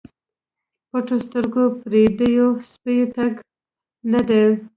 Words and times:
پټو 0.89 1.15
سترګو 1.25 1.63
پردیو 1.79 2.47
پسې 2.69 2.95
تګ 3.15 3.33
نه 4.11 4.21
دی. 4.27 4.45